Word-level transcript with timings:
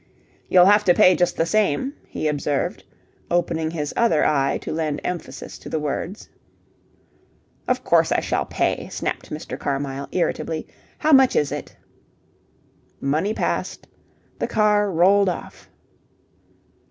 "You'll 0.49 0.65
have 0.65 0.83
to 0.85 0.95
pay 0.95 1.15
just 1.15 1.37
the 1.37 1.45
same," 1.45 1.93
he 2.07 2.27
observed, 2.27 2.83
opening 3.29 3.69
his 3.69 3.93
other 3.95 4.25
eye 4.25 4.57
to 4.63 4.71
lend 4.71 4.99
emphasis 5.03 5.59
to 5.59 5.69
the 5.69 5.77
words. 5.79 6.27
"Of 7.67 7.83
course 7.83 8.11
I 8.11 8.19
shall 8.19 8.45
pay," 8.47 8.89
snapped 8.89 9.29
Mr. 9.29 9.59
Carmyle, 9.59 10.07
irritably. 10.11 10.65
"How 10.97 11.11
much 11.11 11.35
is 11.35 11.51
it?" 11.51 11.75
Money 12.99 13.35
passed. 13.35 13.85
The 14.39 14.47
car 14.47 14.91
rolled 14.91 15.29
off. 15.29 15.69